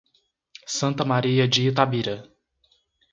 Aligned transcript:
Santa 0.67 1.05
Maria 1.05 1.47
de 1.47 1.67
Itabira 1.67 2.27